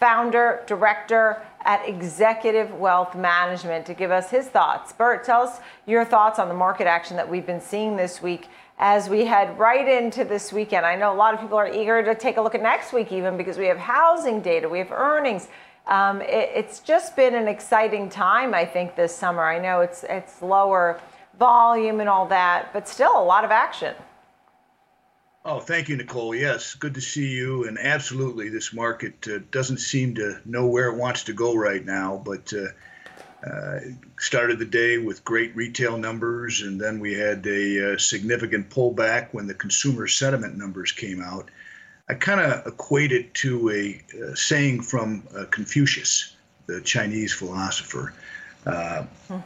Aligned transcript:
founder, 0.00 0.64
director 0.66 1.40
at 1.64 1.88
Executive 1.88 2.72
Wealth 2.74 3.14
Management, 3.14 3.86
to 3.86 3.94
give 3.94 4.10
us 4.10 4.30
his 4.30 4.46
thoughts. 4.48 4.92
Bert, 4.92 5.24
tell 5.24 5.42
us 5.42 5.60
your 5.86 6.04
thoughts 6.04 6.38
on 6.38 6.48
the 6.48 6.54
market 6.54 6.86
action 6.86 7.16
that 7.16 7.28
we've 7.28 7.46
been 7.46 7.60
seeing 7.60 7.96
this 7.96 8.20
week 8.20 8.48
as 8.78 9.08
we 9.08 9.24
head 9.24 9.56
right 9.58 9.88
into 9.88 10.24
this 10.24 10.52
weekend. 10.52 10.84
I 10.84 10.96
know 10.96 11.12
a 11.12 11.14
lot 11.14 11.32
of 11.32 11.40
people 11.40 11.56
are 11.56 11.72
eager 11.72 12.02
to 12.02 12.14
take 12.14 12.36
a 12.36 12.42
look 12.42 12.54
at 12.54 12.62
next 12.62 12.92
week, 12.92 13.12
even 13.12 13.36
because 13.36 13.56
we 13.56 13.66
have 13.66 13.78
housing 13.78 14.40
data, 14.40 14.68
we 14.68 14.78
have 14.78 14.92
earnings. 14.92 15.48
Um, 15.86 16.20
it, 16.22 16.50
it's 16.54 16.80
just 16.80 17.14
been 17.14 17.34
an 17.34 17.46
exciting 17.46 18.10
time, 18.10 18.52
I 18.52 18.64
think, 18.66 18.96
this 18.96 19.14
summer. 19.14 19.44
I 19.44 19.58
know 19.60 19.80
it's 19.80 20.04
it's 20.08 20.42
lower 20.42 21.00
volume 21.38 22.00
and 22.00 22.08
all 22.08 22.26
that, 22.26 22.72
but 22.72 22.88
still 22.88 23.16
a 23.16 23.24
lot 23.24 23.44
of 23.44 23.50
action. 23.50 23.94
Oh, 25.48 25.60
thank 25.60 25.88
you, 25.88 25.96
Nicole. 25.96 26.34
Yes, 26.34 26.74
good 26.74 26.94
to 26.94 27.00
see 27.00 27.28
you. 27.28 27.68
And 27.68 27.78
absolutely, 27.78 28.48
this 28.48 28.74
market 28.74 29.28
uh, 29.28 29.38
doesn't 29.52 29.78
seem 29.78 30.16
to 30.16 30.40
know 30.44 30.66
where 30.66 30.88
it 30.88 30.96
wants 30.96 31.22
to 31.24 31.32
go 31.32 31.54
right 31.54 31.84
now, 31.84 32.20
but 32.24 32.52
uh, 32.52 33.46
uh, 33.48 33.78
started 34.18 34.58
the 34.58 34.64
day 34.64 34.98
with 34.98 35.24
great 35.24 35.54
retail 35.54 35.98
numbers, 35.98 36.62
and 36.62 36.80
then 36.80 36.98
we 36.98 37.14
had 37.14 37.46
a, 37.46 37.92
uh, 37.92 37.96
significant 37.96 38.70
pullback 38.70 39.28
when 39.30 39.46
the 39.46 39.54
consumer 39.54 40.08
sentiment 40.08 40.58
numbers 40.58 40.90
came 40.90 41.22
out. 41.22 41.48
I 42.08 42.14
kind 42.14 42.40
of 42.40 42.66
equate 42.66 43.12
it 43.12 43.32
to 43.34 43.70
a, 43.70 44.02
uh, 44.20 44.34
saying 44.34 44.82
from 44.82 45.22
uh, 45.32 45.44
Confucius, 45.44 46.34
the 46.66 46.80
Chinese 46.80 47.32
philosopher. 47.32 48.12
Hmm. 48.64 49.38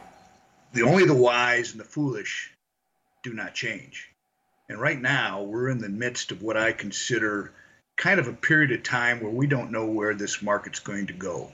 The 0.73 0.81
only 0.81 1.05
the 1.05 1.13
wise 1.13 1.73
and 1.73 1.79
the 1.79 1.85
foolish 1.85 2.49
do 3.21 3.33
not 3.33 3.53
change. 3.53 4.10
And 4.71 4.79
right 4.79 5.01
now, 5.01 5.41
we're 5.41 5.67
in 5.67 5.79
the 5.79 5.89
midst 5.89 6.31
of 6.31 6.41
what 6.41 6.55
I 6.55 6.71
consider 6.71 7.51
kind 7.97 8.21
of 8.21 8.29
a 8.29 8.33
period 8.33 8.71
of 8.71 8.83
time 8.83 9.19
where 9.19 9.29
we 9.29 9.45
don't 9.45 9.69
know 9.69 9.85
where 9.85 10.13
this 10.13 10.41
market's 10.41 10.79
going 10.79 11.07
to 11.07 11.13
go. 11.13 11.51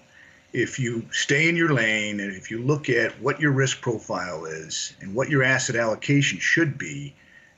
If 0.54 0.78
you 0.78 1.04
stay 1.12 1.50
in 1.50 1.56
your 1.56 1.74
lane 1.74 2.20
and 2.20 2.36
if 2.36 2.52
you 2.52 2.62
look 2.62 2.92
at 2.92 3.20
what 3.20 3.42
your 3.42 3.54
risk 3.54 3.82
profile 3.82 4.46
is 4.46 4.94
and 5.02 5.16
what 5.16 5.32
your 5.32 5.42
asset 5.42 5.76
allocation 5.76 6.38
should 6.38 6.78
be, 6.78 7.16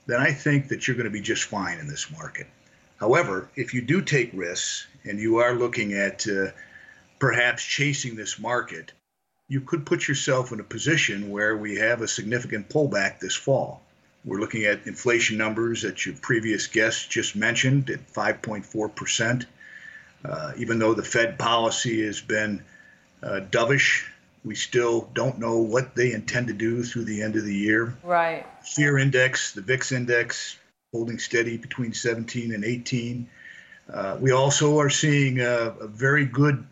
then 0.08 0.22
I 0.22 0.32
think 0.32 0.70
that 0.70 0.88
you're 0.88 0.96
going 0.96 1.04
to 1.08 1.12
be 1.12 1.20
just 1.20 1.44
fine 1.44 1.78
in 1.80 1.90
this 1.90 2.10
market. 2.10 2.48
However, 2.98 3.50
if 3.58 3.74
you 3.74 3.82
do 3.82 4.02
take 4.02 4.32
risks 4.34 4.88
and 5.04 5.20
you 5.20 5.40
are 5.40 5.56
looking 5.56 5.92
at 5.92 6.26
uh, 6.26 6.52
perhaps 7.20 7.66
chasing 7.66 8.16
this 8.16 8.40
market, 8.40 8.94
you 9.50 9.60
could 9.60 9.86
put 9.86 10.08
yourself 10.08 10.54
in 10.54 10.62
a 10.62 10.64
position 10.64 11.32
where 11.32 11.58
we 11.58 11.76
have 11.80 12.02
a 12.02 12.08
significant 12.08 12.70
pullback 12.70 13.20
this 13.20 13.36
fall. 13.36 13.84
We're 14.26 14.40
looking 14.40 14.66
at 14.66 14.86
inflation 14.86 15.38
numbers 15.38 15.84
that 15.84 16.06
your 16.06 16.16
previous 16.16 16.68
guest 16.68 17.10
just 17.10 17.36
mentioned 17.36 17.90
at 17.90 18.06
5.4%. 18.14 19.46
Uh, 20.26 20.52
even 20.58 20.80
though 20.80 20.94
the 20.94 21.04
Fed 21.04 21.40
policy 21.40 22.06
has 22.06 22.20
been 22.20 22.64
uh, 23.24 23.40
dovish, 23.50 24.06
we 24.44 24.56
still 24.56 25.10
don't 25.14 25.40
know 25.40 25.60
what 25.60 25.96
they 25.96 26.12
intend 26.12 26.48
to 26.48 26.54
do 26.54 26.84
through 26.84 27.06
the 27.06 27.22
end 27.22 27.36
of 27.36 27.46
the 27.46 27.56
year. 27.56 27.98
Right. 28.04 28.46
Fear 28.64 28.98
index, 28.98 29.54
the 29.54 29.62
VIX 29.62 29.92
index, 29.94 30.58
holding 30.92 31.20
steady 31.20 31.58
between 31.58 31.94
17 31.94 32.54
and 32.54 32.66
18. 32.66 33.30
Uh, 33.92 34.18
we 34.20 34.32
also 34.32 34.80
are 34.80 34.90
seeing 34.90 35.40
a, 35.40 35.74
a 35.80 35.88
very 35.88 36.26
good 36.26 36.66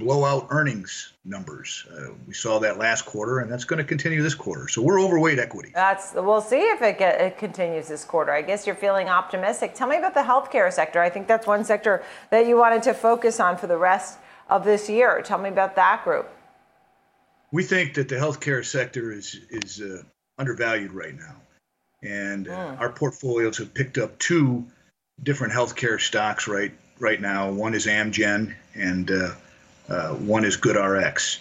blowout 0.00 0.46
earnings 0.50 1.12
numbers. 1.24 1.86
Uh, 1.92 2.08
we 2.26 2.34
saw 2.34 2.58
that 2.58 2.78
last 2.78 3.02
quarter, 3.02 3.38
and 3.40 3.52
that's 3.52 3.64
going 3.64 3.78
to 3.78 3.84
continue 3.84 4.22
this 4.22 4.34
quarter. 4.34 4.66
So 4.66 4.82
we're 4.82 5.00
overweight 5.00 5.38
equity. 5.38 5.70
That's 5.74 6.14
we'll 6.14 6.40
see 6.40 6.56
if 6.56 6.82
it, 6.82 6.98
get, 6.98 7.20
it 7.20 7.38
continues 7.38 7.86
this 7.86 8.04
quarter. 8.04 8.32
I 8.32 8.42
guess 8.42 8.66
you're 8.66 8.74
feeling 8.74 9.08
optimistic. 9.08 9.74
Tell 9.74 9.86
me 9.86 9.98
about 9.98 10.14
the 10.14 10.22
healthcare 10.22 10.72
sector. 10.72 11.00
I 11.00 11.10
think 11.10 11.28
that's 11.28 11.46
one 11.46 11.62
sector 11.64 12.02
that 12.30 12.46
you 12.46 12.56
wanted 12.56 12.82
to 12.84 12.94
focus 12.94 13.38
on 13.38 13.58
for 13.58 13.66
the 13.66 13.76
rest 13.76 14.18
of 14.48 14.64
this 14.64 14.88
year. 14.88 15.22
Tell 15.22 15.38
me 15.38 15.50
about 15.50 15.76
that 15.76 16.02
group. 16.02 16.28
We 17.52 17.62
think 17.62 17.94
that 17.94 18.08
the 18.08 18.16
healthcare 18.16 18.64
sector 18.64 19.12
is 19.12 19.38
is 19.50 19.80
uh, 19.80 20.02
undervalued 20.38 20.92
right 20.92 21.14
now, 21.14 21.36
and 22.02 22.48
uh, 22.48 22.52
mm. 22.52 22.80
our 22.80 22.90
portfolios 22.90 23.58
have 23.58 23.74
picked 23.74 23.98
up 23.98 24.18
two 24.18 24.66
different 25.22 25.52
healthcare 25.52 26.00
stocks 26.00 26.48
right 26.48 26.72
right 26.98 27.20
now. 27.20 27.50
One 27.50 27.74
is 27.74 27.86
Amgen, 27.86 28.54
and 28.74 29.10
uh, 29.90 30.14
one 30.14 30.44
is 30.44 30.56
GoodRx. 30.56 31.38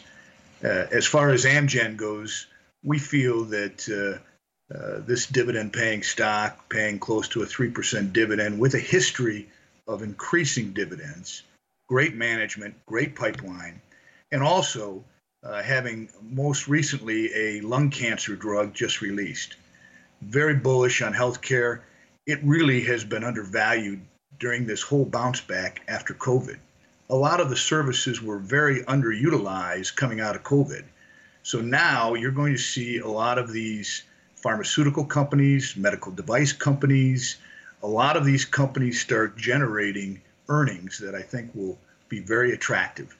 Uh, 0.63 0.67
as 0.91 1.05
far 1.05 1.29
as 1.29 1.45
Amgen 1.45 1.95
goes, 1.95 2.47
we 2.83 2.97
feel 2.97 3.45
that 3.45 3.87
uh, 3.89 4.75
uh, 4.75 4.99
this 5.05 5.27
dividend 5.27 5.71
paying 5.71 6.03
stock, 6.03 6.69
paying 6.69 6.99
close 6.99 7.27
to 7.29 7.43
a 7.43 7.45
3% 7.45 8.11
dividend 8.11 8.59
with 8.59 8.73
a 8.73 8.79
history 8.79 9.47
of 9.87 10.01
increasing 10.01 10.73
dividends, 10.73 11.43
great 11.87 12.15
management, 12.15 12.75
great 12.85 13.15
pipeline, 13.15 13.81
and 14.31 14.43
also 14.43 15.03
uh, 15.43 15.61
having 15.61 16.09
most 16.21 16.67
recently 16.67 17.33
a 17.33 17.61
lung 17.61 17.89
cancer 17.89 18.35
drug 18.35 18.73
just 18.73 19.01
released. 19.01 19.55
Very 20.21 20.55
bullish 20.55 21.01
on 21.01 21.13
healthcare. 21.13 21.81
It 22.25 22.39
really 22.43 22.81
has 22.81 23.03
been 23.03 23.23
undervalued 23.23 24.01
during 24.37 24.65
this 24.65 24.81
whole 24.81 25.05
bounce 25.05 25.41
back 25.41 25.81
after 25.87 26.13
COVID 26.13 26.57
a 27.09 27.15
lot 27.15 27.41
of 27.41 27.49
the 27.49 27.55
services 27.55 28.21
were 28.21 28.37
very 28.37 28.83
underutilized 28.83 29.95
coming 29.95 30.19
out 30.19 30.35
of 30.35 30.43
COVID. 30.43 30.83
So 31.43 31.61
now 31.61 32.13
you're 32.13 32.31
going 32.31 32.53
to 32.53 32.61
see 32.61 32.99
a 32.99 33.07
lot 33.07 33.37
of 33.37 33.51
these 33.51 34.03
pharmaceutical 34.35 35.05
companies, 35.05 35.75
medical 35.75 36.11
device 36.11 36.53
companies, 36.53 37.37
a 37.81 37.87
lot 37.87 38.17
of 38.17 38.25
these 38.25 38.45
companies 38.45 39.01
start 39.01 39.37
generating 39.37 40.21
earnings 40.49 40.97
that 40.99 41.15
I 41.15 41.21
think 41.21 41.51
will 41.55 41.77
be 42.09 42.19
very 42.19 42.53
attractive. 42.53 43.15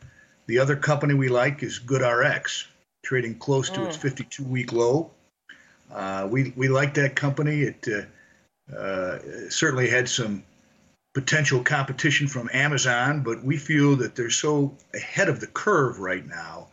The 0.48 0.60
other 0.60 0.76
company 0.76 1.14
we 1.14 1.30
like 1.30 1.64
is 1.64 1.80
GoodRx, 1.80 2.66
trading 3.04 3.38
close 3.38 3.70
to 3.72 3.80
mm. 3.80 3.88
its 3.88 3.98
52 3.98 4.44
week 4.44 4.74
low. 4.74 5.12
Uh, 5.92 6.28
we, 6.30 6.54
we 6.56 6.68
like 6.68 6.94
that 6.96 7.16
company. 7.16 7.62
It 7.62 7.88
uh, 7.88 8.76
uh, 8.76 9.20
certainly 9.50 9.90
had 9.90 10.10
some 10.10 10.44
potential 11.14 11.64
competition 11.64 12.28
from 12.28 12.50
Amazon, 12.53 13.22
but 13.22 13.44
we 13.44 13.58
feel 13.58 13.96
that 13.97 14.16
they're 14.16 14.30
so 14.30 14.75
ahead 14.94 15.30
of 15.30 15.40
the 15.40 15.47
curve 15.47 16.00
right 16.00 16.25
now 16.25 16.68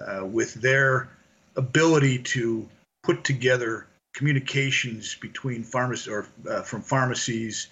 uh, 0.00 0.24
with 0.24 0.54
their 0.54 1.08
ability 1.56 2.18
to 2.18 2.68
put 3.02 3.24
together 3.24 3.86
communications 4.14 5.14
between 5.16 5.62
pharmacies 5.62 6.08
or 6.08 6.26
uh, 6.48 6.62
from 6.62 6.82
pharmacies 6.82 7.68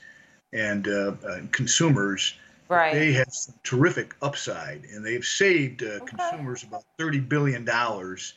and 0.52 0.86
uh, 0.86 1.12
uh 1.26 1.40
consumers. 1.50 2.34
Right. 2.68 2.94
They 2.94 3.12
have 3.12 3.32
some 3.32 3.54
terrific 3.62 4.14
upside, 4.22 4.84
and 4.84 5.04
they've 5.04 5.24
saved 5.24 5.82
uh, 5.82 5.86
okay. 5.86 6.16
consumers 6.16 6.62
about 6.62 6.84
thirty 6.98 7.20
billion 7.20 7.64
dollars 7.64 8.34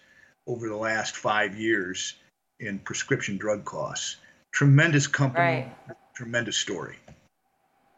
over 0.48 0.68
the 0.68 0.76
last 0.76 1.16
five 1.16 1.58
years 1.58 2.16
in 2.60 2.80
prescription 2.80 3.38
drug 3.38 3.64
costs. 3.66 4.18
Tremendous 4.52 5.08
company, 5.08 5.66
right. 5.88 5.98
tremendous 6.16 6.58
story. 6.58 6.98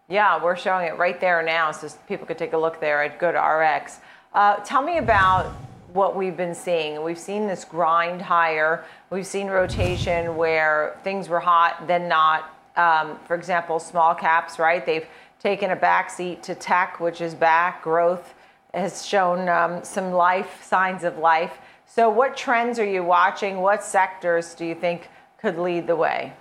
Yeah, 0.09 0.43
we're 0.43 0.55
showing 0.55 0.87
it 0.87 0.97
right 0.97 1.21
there 1.21 1.43
now, 1.43 1.71
so 1.71 1.87
people 2.07 2.25
could 2.25 2.39
take 2.39 2.53
a 2.53 2.57
look 2.57 2.79
there 2.79 3.03
at 3.03 3.19
GoodRx. 3.19 3.97
Uh, 4.33 4.55
tell 4.55 4.81
me 4.81 4.97
about 4.97 5.53
what 5.93 6.15
we've 6.15 6.35
been 6.35 6.55
seeing. 6.55 7.03
We've 7.03 7.19
seen 7.19 7.45
this 7.45 7.63
grind 7.63 8.23
higher. 8.23 8.83
We've 9.11 9.27
seen 9.27 9.49
rotation 9.49 10.35
where 10.35 10.97
things 11.03 11.29
were 11.29 11.39
hot, 11.39 11.85
then 11.85 12.07
not. 12.07 12.55
Um, 12.75 13.19
for 13.27 13.35
example, 13.35 13.79
small 13.79 14.15
caps, 14.15 14.57
right? 14.57 14.83
They've 14.83 15.05
taken 15.39 15.69
a 15.69 15.75
backseat 15.75 16.41
to 16.43 16.55
tech, 16.55 16.99
which 16.99 17.21
is 17.21 17.35
back. 17.35 17.83
Growth 17.83 18.33
has 18.73 19.05
shown 19.05 19.47
um, 19.47 19.83
some 19.83 20.11
life, 20.11 20.63
signs 20.63 21.03
of 21.03 21.19
life. 21.19 21.59
So, 21.85 22.09
what 22.09 22.35
trends 22.35 22.79
are 22.79 22.85
you 22.85 23.03
watching? 23.03 23.57
What 23.57 23.83
sectors 23.83 24.55
do 24.55 24.65
you 24.65 24.73
think 24.73 25.07
could 25.39 25.59
lead 25.59 25.85
the 25.85 25.95
way? 25.95 26.33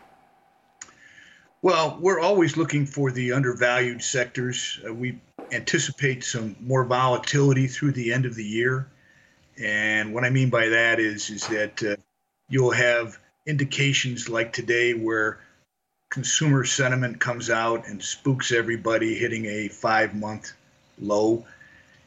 Well, 1.60 1.98
we're 2.00 2.20
always 2.20 2.56
looking 2.56 2.86
for 2.86 3.10
the 3.10 3.32
undervalued 3.32 4.00
sectors. 4.02 4.78
Uh, 4.86 4.94
we 4.94 5.20
anticipate 5.50 6.22
some 6.22 6.54
more 6.60 6.84
volatility 6.84 7.66
through 7.66 7.92
the 7.92 8.12
end 8.12 8.26
of 8.26 8.36
the 8.36 8.44
year. 8.44 8.86
And 9.60 10.14
what 10.14 10.24
I 10.24 10.30
mean 10.30 10.50
by 10.50 10.68
that 10.68 11.00
is, 11.00 11.30
is 11.30 11.48
that 11.48 11.82
uh, 11.82 11.96
you'll 12.48 12.70
have 12.70 13.18
indications 13.44 14.28
like 14.28 14.52
today 14.52 14.94
where 14.94 15.40
consumer 16.10 16.64
sentiment 16.64 17.20
comes 17.20 17.50
out 17.50 17.88
and 17.88 18.00
spooks 18.00 18.52
everybody, 18.52 19.16
hitting 19.16 19.46
a 19.46 19.66
five 19.66 20.14
month 20.14 20.52
low. 21.00 21.44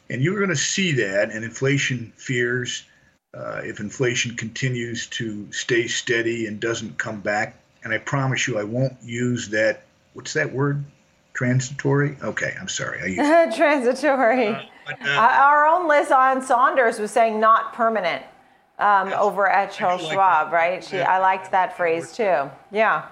And 0.10 0.22
you're 0.22 0.38
going 0.38 0.50
to 0.50 0.56
see 0.56 0.94
that, 0.94 1.30
and 1.30 1.44
inflation 1.44 2.14
fears. 2.16 2.86
Uh, 3.34 3.62
if 3.64 3.82
inflation 3.82 4.36
continues 4.36 5.08
to 5.08 5.52
stay 5.52 5.88
steady 5.88 6.48
and 6.48 6.60
doesn't 6.62 6.98
come 6.98 7.20
back 7.20 7.61
and 7.84 7.94
I 7.94 7.98
promise 7.98 8.48
you 8.48 8.58
I 8.60 8.64
won't 8.64 8.98
use 9.02 9.50
that. 9.50 9.84
What's 10.14 10.34
that 10.34 10.52
word? 10.52 10.84
Transitory? 11.34 12.18
Okay, 12.22 12.56
I'm 12.60 12.68
sorry. 12.68 13.02
I 13.02 13.06
use 13.06 13.56
Transitory. 13.56 14.50
Uh, 14.50 14.62
but, 14.86 15.02
uh, 15.08 15.10
Our 15.10 15.66
own 15.68 15.88
Liz 15.88 16.12
Ann 16.12 16.42
Sonders 16.42 17.00
was 17.00 17.12
saying 17.12 17.40
not 17.40 17.74
permanent 17.74 18.24
um, 18.80 19.10
yes, 19.10 19.18
over 19.20 19.48
at 19.48 19.72
Charles 19.72 20.04
like 20.04 20.14
Schwab, 20.14 20.52
that. 20.52 20.54
right? 20.54 20.84
She, 20.84 20.98
yeah. 20.98 21.10
I 21.10 21.20
liked 21.20 21.52
that 21.52 21.78
phrase 21.78 22.12
too. 22.12 22.50
Yeah. 22.72 23.08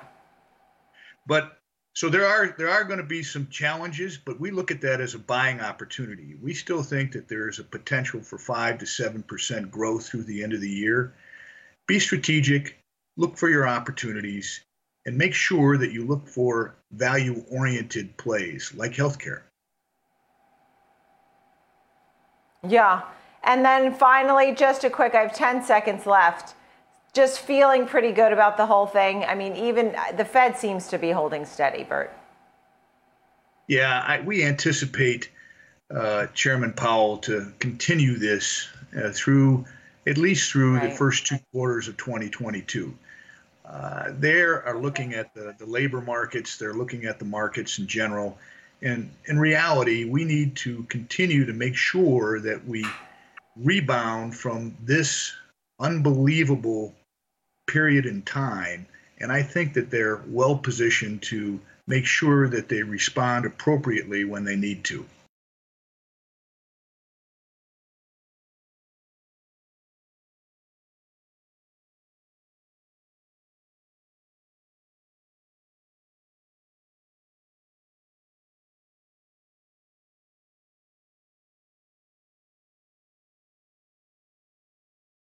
But 1.27 1.57
So 1.93 2.09
there 2.09 2.25
are 2.25 2.53
there 2.57 2.69
are 2.69 2.83
going 2.83 2.97
to 2.99 3.05
be 3.05 3.23
some 3.23 3.47
challenges, 3.49 4.17
but 4.17 4.39
we 4.39 4.51
look 4.51 4.71
at 4.71 4.81
that 4.81 4.99
as 4.99 5.13
a 5.13 5.19
buying 5.19 5.61
opportunity. 5.61 6.35
We 6.41 6.53
still 6.53 6.81
think 6.83 7.11
that 7.13 7.27
there 7.27 7.47
is 7.47 7.59
a 7.59 7.63
potential 7.63 8.21
for 8.21 8.37
five 8.37 8.79
to 8.79 8.85
seven 8.85 9.21
percent 9.23 9.69
growth 9.71 10.07
through 10.07 10.23
the 10.23 10.43
end 10.43 10.53
of 10.53 10.61
the 10.61 10.69
year. 10.69 11.13
Be 11.87 11.99
strategic, 11.99 12.77
look 13.19 13.37
for 13.37 13.49
your 13.49 13.67
opportunities, 13.67 14.61
and 15.05 15.17
make 15.17 15.33
sure 15.33 15.77
that 15.77 15.91
you 15.91 16.05
look 16.05 16.25
for 16.25 16.75
value-oriented 16.91 18.15
plays 18.17 18.73
like 18.75 18.93
healthcare. 18.93 19.41
Yeah. 22.67 23.03
And 23.43 23.63
then 23.63 23.93
finally, 23.93 24.55
just 24.55 24.83
a 24.85 24.89
quick, 24.89 25.15
I 25.15 25.21
have 25.21 25.33
10 25.33 25.63
seconds 25.63 26.05
left. 26.05 26.55
Just 27.13 27.41
feeling 27.41 27.85
pretty 27.85 28.11
good 28.11 28.31
about 28.31 28.55
the 28.55 28.65
whole 28.65 28.85
thing. 28.85 29.23
I 29.25 29.35
mean, 29.35 29.55
even 29.55 29.95
the 30.15 30.25
Fed 30.25 30.57
seems 30.57 30.87
to 30.87 30.97
be 30.97 31.11
holding 31.11 31.45
steady, 31.45 31.83
Bert. 31.83 32.13
Yeah, 33.67 34.03
I, 34.05 34.21
we 34.21 34.45
anticipate 34.45 35.29
uh, 35.93 36.27
Chairman 36.27 36.73
Powell 36.73 37.17
to 37.19 37.51
continue 37.59 38.17
this 38.17 38.69
uh, 38.95 39.09
through 39.11 39.65
at 40.07 40.17
least 40.17 40.51
through 40.51 40.77
right. 40.77 40.89
the 40.89 40.95
first 40.95 41.27
two 41.27 41.39
quarters 41.51 41.87
of 41.87 41.97
2022. 41.97 42.93
Uh, 43.69 44.11
they 44.17 44.41
are 44.41 44.79
looking 44.79 45.13
at 45.13 45.33
the, 45.35 45.55
the 45.59 45.65
labor 45.65 46.01
markets, 46.01 46.57
they're 46.57 46.73
looking 46.73 47.05
at 47.05 47.19
the 47.19 47.25
markets 47.25 47.77
in 47.77 47.85
general. 47.85 48.37
And 48.81 49.11
in 49.27 49.37
reality, 49.37 50.05
we 50.05 50.25
need 50.25 50.55
to 50.57 50.83
continue 50.83 51.45
to 51.45 51.53
make 51.53 51.75
sure 51.75 52.39
that 52.39 52.65
we 52.65 52.85
rebound 53.55 54.35
from 54.35 54.75
this 54.81 55.33
unbelievable 55.79 56.95
period 57.67 58.05
in 58.05 58.21
time. 58.23 58.87
And 59.19 59.31
I 59.31 59.43
think 59.43 59.73
that 59.73 59.91
they're 59.91 60.21
well 60.27 60.57
positioned 60.57 61.21
to 61.23 61.59
make 61.87 62.05
sure 62.05 62.47
that 62.49 62.69
they 62.69 62.81
respond 62.81 63.45
appropriately 63.45 64.23
when 64.23 64.45
they 64.45 64.55
need 64.55 64.83
to. 64.85 65.05